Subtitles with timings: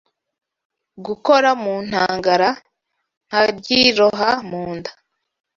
[1.05, 2.49] Gukora mu ntagara
[3.27, 4.91] Nkalyiroha mu nda